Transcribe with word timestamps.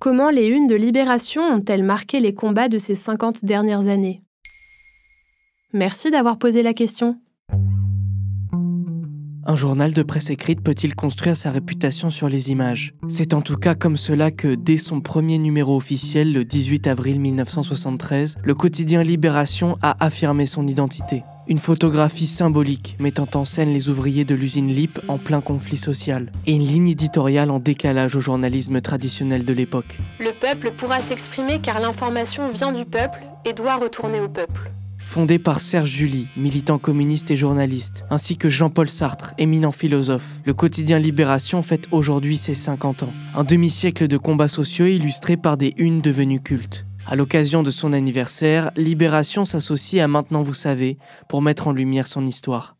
Comment 0.00 0.30
les 0.30 0.46
unes 0.46 0.66
de 0.66 0.76
Libération 0.76 1.42
ont-elles 1.42 1.82
marqué 1.82 2.20
les 2.20 2.32
combats 2.32 2.70
de 2.70 2.78
ces 2.78 2.94
50 2.94 3.44
dernières 3.44 3.86
années? 3.86 4.22
Merci 5.74 6.10
d'avoir 6.10 6.38
posé 6.38 6.62
la 6.62 6.72
question. 6.72 7.20
Un 9.46 9.56
journal 9.56 9.94
de 9.94 10.02
presse 10.02 10.28
écrite 10.28 10.62
peut-il 10.62 10.94
construire 10.94 11.36
sa 11.36 11.50
réputation 11.50 12.10
sur 12.10 12.28
les 12.28 12.50
images? 12.50 12.92
C'est 13.08 13.32
en 13.32 13.40
tout 13.40 13.56
cas 13.56 13.74
comme 13.74 13.96
cela 13.96 14.30
que, 14.30 14.54
dès 14.54 14.76
son 14.76 15.00
premier 15.00 15.38
numéro 15.38 15.76
officiel 15.76 16.32
le 16.32 16.44
18 16.44 16.86
avril 16.86 17.18
1973, 17.20 18.36
le 18.42 18.54
quotidien 18.54 19.02
Libération 19.02 19.78
a 19.80 20.04
affirmé 20.04 20.44
son 20.44 20.66
identité. 20.66 21.24
Une 21.48 21.58
photographie 21.58 22.26
symbolique 22.26 22.96
mettant 23.00 23.28
en 23.34 23.46
scène 23.46 23.72
les 23.72 23.88
ouvriers 23.88 24.26
de 24.26 24.34
l'usine 24.34 24.68
LIP 24.68 25.00
en 25.08 25.16
plein 25.16 25.40
conflit 25.40 25.78
social, 25.78 26.30
et 26.46 26.52
une 26.52 26.62
ligne 26.62 26.88
éditoriale 26.88 27.50
en 27.50 27.60
décalage 27.60 28.14
au 28.16 28.20
journalisme 28.20 28.80
traditionnel 28.82 29.44
de 29.44 29.52
l'époque. 29.54 29.98
Le 30.20 30.32
peuple 30.38 30.70
pourra 30.76 31.00
s'exprimer 31.00 31.60
car 31.60 31.80
l'information 31.80 32.50
vient 32.52 32.72
du 32.72 32.84
peuple 32.84 33.22
et 33.46 33.54
doit 33.54 33.76
retourner 33.76 34.20
au 34.20 34.28
peuple. 34.28 34.70
Fondé 35.10 35.40
par 35.40 35.58
Serge 35.58 35.90
Julie, 35.90 36.28
militant 36.36 36.78
communiste 36.78 37.32
et 37.32 37.36
journaliste, 37.36 38.04
ainsi 38.10 38.36
que 38.36 38.48
Jean-Paul 38.48 38.88
Sartre, 38.88 39.34
éminent 39.38 39.72
philosophe, 39.72 40.38
le 40.44 40.54
quotidien 40.54 41.00
Libération 41.00 41.64
fête 41.64 41.88
aujourd'hui 41.90 42.36
ses 42.36 42.54
50 42.54 43.02
ans. 43.02 43.12
Un 43.34 43.42
demi-siècle 43.42 44.06
de 44.06 44.16
combats 44.16 44.46
sociaux 44.46 44.86
illustrés 44.86 45.36
par 45.36 45.56
des 45.56 45.74
unes 45.78 46.00
devenues 46.00 46.40
cultes. 46.40 46.86
À 47.08 47.16
l'occasion 47.16 47.64
de 47.64 47.72
son 47.72 47.92
anniversaire, 47.92 48.70
Libération 48.76 49.44
s'associe 49.44 50.00
à 50.00 50.06
Maintenant 50.06 50.44
vous 50.44 50.54
savez 50.54 50.96
pour 51.28 51.42
mettre 51.42 51.66
en 51.66 51.72
lumière 51.72 52.06
son 52.06 52.24
histoire. 52.24 52.76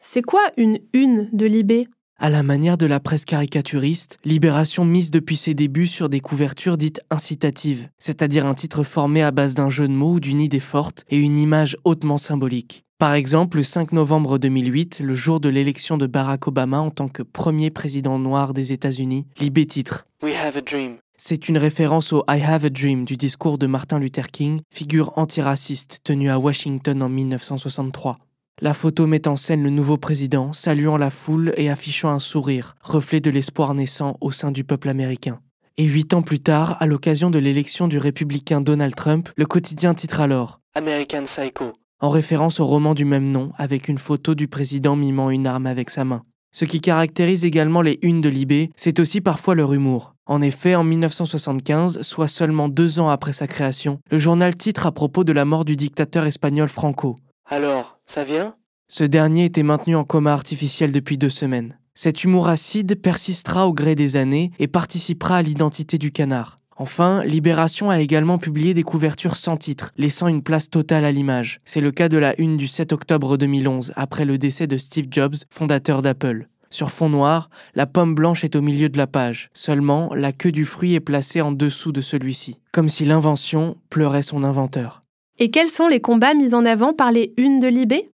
C'est 0.00 0.20
quoi 0.20 0.42
une 0.58 0.78
une 0.92 1.30
de 1.32 1.46
Libé? 1.46 1.88
À 2.18 2.30
la 2.30 2.42
manière 2.42 2.76
de 2.76 2.86
la 2.86 3.00
presse 3.00 3.24
caricaturiste, 3.24 4.18
Libération 4.24 4.84
mise 4.84 5.10
depuis 5.10 5.36
ses 5.36 5.54
débuts 5.54 5.86
sur 5.86 6.08
des 6.08 6.20
couvertures 6.20 6.76
dites 6.76 7.00
incitatives, 7.10 7.88
c'est-à-dire 7.98 8.44
un 8.44 8.54
titre 8.54 8.82
formé 8.82 9.22
à 9.22 9.30
base 9.30 9.54
d'un 9.54 9.70
jeu 9.70 9.86
de 9.86 9.92
mots 9.92 10.14
ou 10.14 10.20
d'une 10.20 10.40
idée 10.40 10.60
forte 10.60 11.04
et 11.10 11.16
une 11.16 11.38
image 11.38 11.76
hautement 11.84 12.18
symbolique. 12.18 12.84
Par 12.98 13.14
exemple, 13.14 13.58
le 13.58 13.62
5 13.62 13.92
novembre 13.92 14.38
2008, 14.38 15.00
le 15.04 15.14
jour 15.14 15.38
de 15.38 15.48
l'élection 15.48 15.96
de 15.96 16.08
Barack 16.08 16.48
Obama 16.48 16.80
en 16.80 16.90
tant 16.90 17.08
que 17.08 17.22
premier 17.22 17.70
président 17.70 18.18
noir 18.18 18.52
des 18.52 18.72
États-Unis, 18.72 19.26
Libé 19.38 19.66
titre 19.66 20.04
We 20.20 20.34
have 20.34 20.56
a 20.56 20.60
dream. 20.60 20.96
C'est 21.16 21.48
une 21.48 21.58
référence 21.58 22.12
au 22.12 22.24
I 22.28 22.40
Have 22.42 22.64
a 22.64 22.70
Dream 22.70 23.04
du 23.04 23.16
discours 23.16 23.58
de 23.58 23.66
Martin 23.66 23.98
Luther 23.98 24.28
King, 24.28 24.60
figure 24.72 25.12
antiraciste 25.16 26.00
tenue 26.04 26.30
à 26.30 26.38
Washington 26.38 27.02
en 27.02 27.08
1963. 27.08 28.18
La 28.60 28.74
photo 28.74 29.06
met 29.06 29.28
en 29.28 29.36
scène 29.36 29.62
le 29.62 29.70
nouveau 29.70 29.98
président, 29.98 30.52
saluant 30.52 30.96
la 30.96 31.10
foule 31.10 31.54
et 31.56 31.70
affichant 31.70 32.08
un 32.08 32.18
sourire, 32.18 32.74
reflet 32.82 33.20
de 33.20 33.30
l'espoir 33.30 33.72
naissant 33.72 34.16
au 34.20 34.32
sein 34.32 34.50
du 34.50 34.64
peuple 34.64 34.88
américain. 34.88 35.38
Et 35.76 35.84
huit 35.84 36.12
ans 36.12 36.22
plus 36.22 36.40
tard, 36.40 36.76
à 36.80 36.86
l'occasion 36.86 37.30
de 37.30 37.38
l'élection 37.38 37.86
du 37.86 37.98
républicain 37.98 38.60
Donald 38.60 38.96
Trump, 38.96 39.28
le 39.36 39.46
quotidien 39.46 39.94
titre 39.94 40.20
alors 40.20 40.58
American 40.74 41.22
Psycho, 41.22 41.72
en 42.00 42.10
référence 42.10 42.58
au 42.58 42.66
roman 42.66 42.94
du 42.94 43.04
même 43.04 43.28
nom, 43.28 43.52
avec 43.58 43.86
une 43.86 43.98
photo 43.98 44.34
du 44.34 44.48
président 44.48 44.96
mimant 44.96 45.30
une 45.30 45.46
arme 45.46 45.66
avec 45.66 45.88
sa 45.88 46.04
main. 46.04 46.24
Ce 46.50 46.64
qui 46.64 46.80
caractérise 46.80 47.44
également 47.44 47.80
les 47.80 48.00
unes 48.02 48.20
de 48.20 48.28
Libé, 48.28 48.70
c'est 48.74 48.98
aussi 48.98 49.20
parfois 49.20 49.54
leur 49.54 49.72
humour. 49.72 50.14
En 50.26 50.42
effet, 50.42 50.74
en 50.74 50.82
1975, 50.82 52.00
soit 52.00 52.26
seulement 52.26 52.68
deux 52.68 52.98
ans 52.98 53.08
après 53.08 53.32
sa 53.32 53.46
création, 53.46 54.00
le 54.10 54.18
journal 54.18 54.56
titre 54.56 54.86
à 54.86 54.90
propos 54.90 55.22
de 55.22 55.32
la 55.32 55.44
mort 55.44 55.64
du 55.64 55.76
dictateur 55.76 56.24
espagnol 56.24 56.68
Franco. 56.68 57.18
Alors, 57.48 57.97
ça 58.08 58.24
vient? 58.24 58.56
Ce 58.88 59.04
dernier 59.04 59.44
était 59.44 59.62
maintenu 59.62 59.94
en 59.94 60.04
coma 60.04 60.32
artificiel 60.32 60.92
depuis 60.92 61.18
deux 61.18 61.28
semaines. 61.28 61.78
Cet 61.94 62.24
humour 62.24 62.48
acide 62.48 63.00
persistera 63.00 63.66
au 63.66 63.72
gré 63.72 63.94
des 63.94 64.16
années 64.16 64.50
et 64.58 64.66
participera 64.66 65.36
à 65.36 65.42
l'identité 65.42 65.98
du 65.98 66.10
canard. 66.10 66.58
Enfin, 66.76 67.24
Libération 67.24 67.90
a 67.90 68.00
également 68.00 68.38
publié 68.38 68.72
des 68.72 68.84
couvertures 68.84 69.36
sans 69.36 69.56
titre, 69.56 69.90
laissant 69.96 70.28
une 70.28 70.42
place 70.42 70.70
totale 70.70 71.04
à 71.04 71.12
l'image. 71.12 71.60
C'est 71.64 71.80
le 71.80 71.90
cas 71.90 72.08
de 72.08 72.18
la 72.18 72.40
une 72.40 72.56
du 72.56 72.68
7 72.68 72.92
octobre 72.92 73.36
2011, 73.36 73.92
après 73.96 74.24
le 74.24 74.38
décès 74.38 74.68
de 74.68 74.78
Steve 74.78 75.06
Jobs, 75.10 75.34
fondateur 75.50 76.02
d'Apple. 76.02 76.48
Sur 76.70 76.90
fond 76.90 77.08
noir, 77.08 77.50
la 77.74 77.86
pomme 77.86 78.14
blanche 78.14 78.44
est 78.44 78.54
au 78.54 78.62
milieu 78.62 78.88
de 78.88 78.96
la 78.96 79.06
page. 79.06 79.50
Seulement, 79.54 80.14
la 80.14 80.32
queue 80.32 80.52
du 80.52 80.64
fruit 80.64 80.94
est 80.94 81.00
placée 81.00 81.40
en 81.40 81.50
dessous 81.50 81.92
de 81.92 82.00
celui-ci, 82.00 82.60
comme 82.72 82.88
si 82.88 83.04
l'invention 83.04 83.76
pleurait 83.90 84.22
son 84.22 84.44
inventeur. 84.44 85.02
Et 85.40 85.50
quels 85.52 85.68
sont 85.68 85.86
les 85.86 86.00
combats 86.00 86.34
mis 86.34 86.52
en 86.52 86.64
avant 86.64 86.92
par 86.92 87.12
les 87.12 87.32
unes 87.36 87.60
de 87.60 87.68
Libé? 87.68 88.08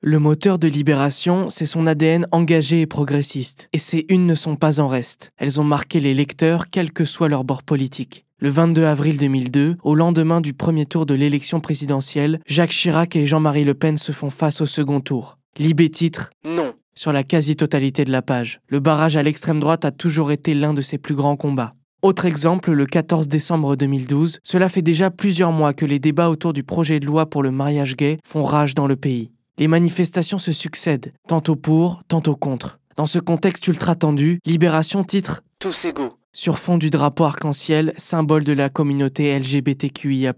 Le 0.00 0.18
moteur 0.18 0.58
de 0.58 0.66
Libération, 0.66 1.48
c'est 1.48 1.64
son 1.64 1.86
ADN 1.86 2.26
engagé 2.32 2.80
et 2.80 2.86
progressiste. 2.86 3.68
Et 3.72 3.78
ces 3.78 4.04
unes 4.08 4.26
ne 4.26 4.34
sont 4.34 4.56
pas 4.56 4.80
en 4.80 4.88
reste. 4.88 5.30
Elles 5.36 5.60
ont 5.60 5.64
marqué 5.64 6.00
les 6.00 6.14
lecteurs, 6.14 6.70
quel 6.70 6.92
que 6.92 7.04
soit 7.04 7.28
leur 7.28 7.44
bord 7.44 7.62
politique. 7.62 8.24
Le 8.40 8.48
22 8.48 8.84
avril 8.84 9.16
2002, 9.16 9.76
au 9.84 9.94
lendemain 9.94 10.40
du 10.40 10.54
premier 10.54 10.86
tour 10.86 11.06
de 11.06 11.14
l'élection 11.14 11.60
présidentielle, 11.60 12.40
Jacques 12.46 12.70
Chirac 12.70 13.14
et 13.14 13.26
Jean-Marie 13.26 13.64
Le 13.64 13.74
Pen 13.74 13.96
se 13.96 14.10
font 14.10 14.30
face 14.30 14.60
au 14.60 14.66
second 14.66 15.00
tour. 15.00 15.38
Libé 15.56 15.88
titre 15.88 16.30
Non 16.44 16.74
sur 16.98 17.12
la 17.12 17.22
quasi-totalité 17.22 18.04
de 18.04 18.10
la 18.10 18.22
page. 18.22 18.60
Le 18.66 18.80
barrage 18.80 19.16
à 19.16 19.22
l'extrême 19.22 19.60
droite 19.60 19.84
a 19.84 19.92
toujours 19.92 20.32
été 20.32 20.52
l'un 20.52 20.74
de 20.74 20.82
ses 20.82 20.98
plus 20.98 21.14
grands 21.14 21.36
combats. 21.36 21.74
Autre 22.00 22.26
exemple, 22.26 22.70
le 22.70 22.86
14 22.86 23.26
décembre 23.26 23.74
2012, 23.74 24.38
cela 24.44 24.68
fait 24.68 24.82
déjà 24.82 25.10
plusieurs 25.10 25.50
mois 25.50 25.74
que 25.74 25.84
les 25.84 25.98
débats 25.98 26.30
autour 26.30 26.52
du 26.52 26.62
projet 26.62 27.00
de 27.00 27.06
loi 27.06 27.26
pour 27.26 27.42
le 27.42 27.50
mariage 27.50 27.96
gay 27.96 28.18
font 28.24 28.44
rage 28.44 28.76
dans 28.76 28.86
le 28.86 28.94
pays. 28.94 29.32
Les 29.58 29.66
manifestations 29.66 30.38
se 30.38 30.52
succèdent, 30.52 31.12
tantôt 31.26 31.56
pour, 31.56 32.04
tantôt 32.06 32.36
contre. 32.36 32.78
Dans 32.96 33.06
ce 33.06 33.18
contexte 33.18 33.66
ultra 33.66 33.96
tendu, 33.96 34.38
Libération 34.46 35.02
titre 35.02 35.42
Tous 35.58 35.86
égaux, 35.86 36.12
sur 36.32 36.60
fond 36.60 36.78
du 36.78 36.90
drapeau 36.90 37.24
arc-en-ciel, 37.24 37.92
symbole 37.96 38.44
de 38.44 38.52
la 38.52 38.68
communauté 38.68 39.36
LGBTQIA. 39.36 40.34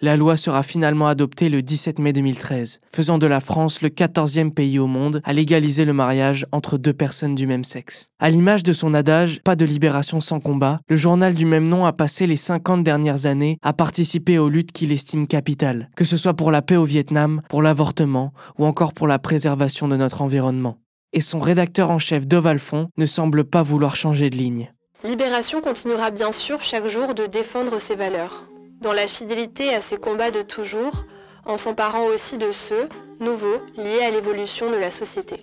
La 0.00 0.16
loi 0.16 0.36
sera 0.36 0.62
finalement 0.62 1.08
adoptée 1.08 1.48
le 1.48 1.60
17 1.60 1.98
mai 1.98 2.12
2013, 2.12 2.78
faisant 2.88 3.18
de 3.18 3.26
la 3.26 3.40
France 3.40 3.82
le 3.82 3.88
14e 3.88 4.52
pays 4.52 4.78
au 4.78 4.86
monde 4.86 5.20
à 5.24 5.32
légaliser 5.32 5.84
le 5.84 5.92
mariage 5.92 6.46
entre 6.52 6.78
deux 6.78 6.92
personnes 6.92 7.34
du 7.34 7.48
même 7.48 7.64
sexe. 7.64 8.06
À 8.20 8.30
l'image 8.30 8.62
de 8.62 8.72
son 8.72 8.94
adage 8.94 9.40
Pas 9.42 9.56
de 9.56 9.64
libération 9.64 10.20
sans 10.20 10.38
combat, 10.38 10.78
le 10.88 10.94
journal 10.94 11.34
du 11.34 11.46
même 11.46 11.66
nom 11.66 11.84
a 11.84 11.92
passé 11.92 12.28
les 12.28 12.36
50 12.36 12.84
dernières 12.84 13.26
années 13.26 13.58
à 13.60 13.72
participer 13.72 14.38
aux 14.38 14.48
luttes 14.48 14.70
qu'il 14.70 14.92
estime 14.92 15.26
capitales, 15.26 15.90
que 15.96 16.04
ce 16.04 16.16
soit 16.16 16.34
pour 16.34 16.52
la 16.52 16.62
paix 16.62 16.76
au 16.76 16.84
Vietnam, 16.84 17.42
pour 17.48 17.60
l'avortement 17.60 18.32
ou 18.56 18.66
encore 18.66 18.92
pour 18.94 19.08
la 19.08 19.18
préservation 19.18 19.88
de 19.88 19.96
notre 19.96 20.22
environnement. 20.22 20.76
Et 21.12 21.20
son 21.20 21.40
rédacteur 21.40 21.90
en 21.90 21.98
chef 21.98 22.24
Dov 22.24 22.46
Alphon 22.46 22.88
ne 22.98 23.06
semble 23.06 23.42
pas 23.42 23.64
vouloir 23.64 23.96
changer 23.96 24.30
de 24.30 24.36
ligne. 24.36 24.72
Libération 25.02 25.60
continuera 25.60 26.12
bien 26.12 26.30
sûr 26.30 26.62
chaque 26.62 26.86
jour 26.86 27.14
de 27.14 27.26
défendre 27.26 27.80
ses 27.80 27.96
valeurs 27.96 28.44
dans 28.80 28.92
la 28.92 29.06
fidélité 29.06 29.74
à 29.74 29.80
ses 29.80 29.96
combats 29.96 30.30
de 30.30 30.42
toujours, 30.42 31.04
en 31.44 31.56
s'emparant 31.56 32.06
aussi 32.06 32.36
de 32.36 32.52
ceux, 32.52 32.88
nouveaux, 33.20 33.56
liés 33.76 34.02
à 34.02 34.10
l'évolution 34.10 34.70
de 34.70 34.76
la 34.76 34.90
société. 34.90 35.36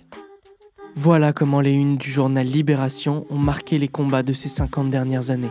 Voilà 0.94 1.32
comment 1.32 1.60
les 1.60 1.72
unes 1.72 1.96
du 1.96 2.10
journal 2.10 2.46
Libération 2.46 3.26
ont 3.28 3.38
marqué 3.38 3.78
les 3.78 3.88
combats 3.88 4.22
de 4.22 4.32
ces 4.32 4.48
50 4.48 4.88
dernières 4.88 5.30
années. 5.30 5.50